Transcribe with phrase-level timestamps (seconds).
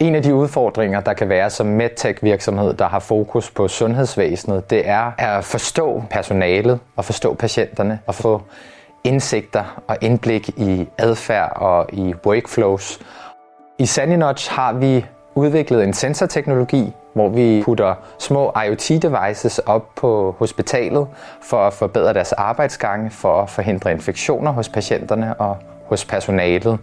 [0.00, 4.88] En af de udfordringer, der kan være som medtech-virksomhed, der har fokus på sundhedsvæsenet, det
[4.88, 8.42] er at forstå personalet og forstå patienterne og få
[9.04, 13.00] indsigter og indblik i adfærd og i workflows.
[13.78, 21.06] I Saninotch har vi udviklet en sensorteknologi, hvor vi putter små IoT-devices op på hospitalet
[21.42, 25.56] for at forbedre deres arbejdsgange, for at forhindre infektioner hos patienterne og
[25.86, 26.78] hos personalet.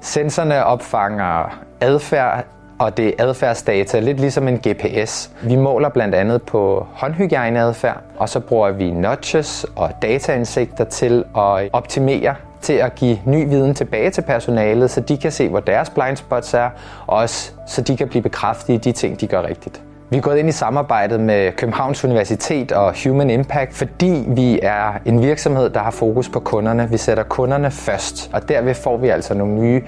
[0.00, 2.44] Sensorerne opfanger adfærd,
[2.78, 5.30] og det er adfærdsdata, lidt ligesom en GPS.
[5.42, 11.68] Vi måler blandt andet på håndhygiejneadfærd, og så bruger vi notches og dataindsigter til at
[11.72, 15.90] optimere til at give ny viden tilbage til personalet, så de kan se, hvor deres
[15.90, 16.70] blind spots er,
[17.06, 19.82] og også så de kan blive bekræftet i de ting, de gør rigtigt.
[20.10, 24.92] Vi er gået ind i samarbejdet med Københavns Universitet og Human Impact, fordi vi er
[25.06, 26.88] en virksomhed, der har fokus på kunderne.
[26.90, 29.82] Vi sætter kunderne først, og derved får vi altså nogle nye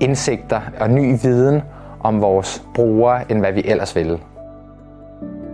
[0.00, 1.62] indsigter og ny viden
[2.02, 4.18] om vores brugere, end hvad vi ellers ville.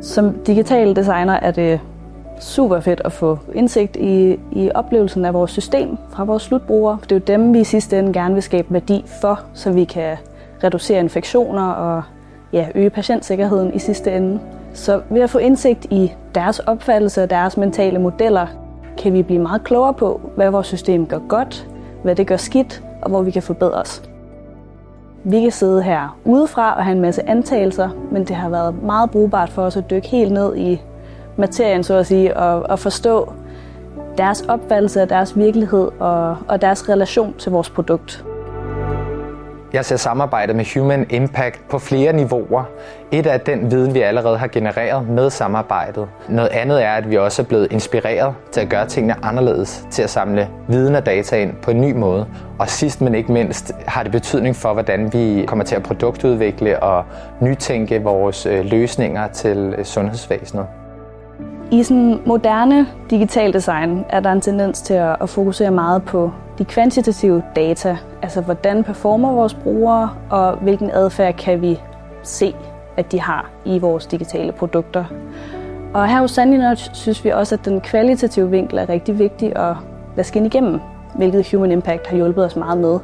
[0.01, 1.81] Som digital designer er det
[2.41, 6.99] super fedt at få indsigt i, i oplevelsen af vores system fra vores slutbrugere.
[7.03, 9.85] Det er jo dem, vi i sidste ende gerne vil skabe værdi for, så vi
[9.85, 10.17] kan
[10.65, 12.03] reducere infektioner og
[12.53, 14.41] ja, øge patientsikkerheden i sidste ende.
[14.75, 18.47] Så ved at få indsigt i deres opfattelse og deres mentale modeller,
[18.99, 21.69] kan vi blive meget klogere på, hvad vores system gør godt,
[22.03, 24.08] hvad det gør skidt, og hvor vi kan forbedre os.
[25.25, 29.11] Vi kan sidde her udefra og have en masse antagelser, men det har været meget
[29.11, 30.83] brugbart for os at dykke helt ned i
[31.37, 33.33] materien, så at sige, og, og forstå
[34.19, 38.25] deres opfattelse af deres virkelighed og, og deres relation til vores produkt.
[39.73, 42.65] Jeg ser samarbejdet med Human Impact på flere niveauer.
[43.13, 46.09] Et er den viden, vi allerede har genereret med samarbejdet.
[46.29, 50.03] Noget andet er, at vi også er blevet inspireret til at gøre tingene anderledes, til
[50.03, 52.27] at samle viden og data ind på en ny måde.
[52.59, 56.83] Og sidst men ikke mindst har det betydning for, hvordan vi kommer til at produktudvikle
[56.83, 57.05] og
[57.41, 60.67] nytænke vores øh, løsninger til øh, sundhedsvæsenet.
[61.71, 66.65] I sådan moderne digital design er der en tendens til at fokusere meget på de
[66.65, 71.81] kvantitative data, altså hvordan performer vores brugere, og hvilken adfærd kan vi
[72.23, 72.55] se,
[72.97, 75.05] at de har i vores digitale produkter.
[75.95, 79.75] Og her hos Sandinotch synes vi også, at den kvalitative vinkel er rigtig vigtig at
[80.17, 80.81] lade skinne igennem,
[81.17, 82.99] hvilket Human Impact har hjulpet os meget med.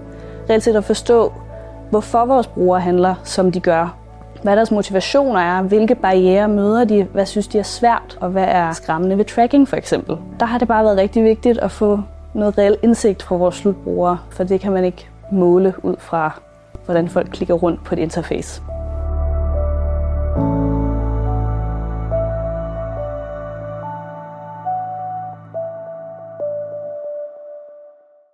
[0.51, 1.33] Reelt set at forstå,
[1.91, 4.04] hvorfor vores brugere handler, som de gør,
[4.45, 8.45] hvad deres motivationer er, hvilke barriere møder de, hvad synes de er svært, og hvad
[8.49, 10.17] er skræmmende ved tracking for eksempel.
[10.41, 12.01] Der har det bare været rigtig vigtigt at få
[12.35, 16.41] noget reel indsigt fra vores slutbrugere, for det kan man ikke måle ud fra,
[16.85, 18.63] hvordan folk klikker rundt på et interface.